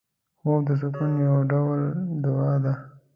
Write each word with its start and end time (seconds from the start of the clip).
خوب 0.39 0.59
د 0.67 0.69
سکون 0.81 1.11
یو 1.27 1.37
ډول 1.51 1.79
دعا 2.23 2.53
ده 2.63 2.73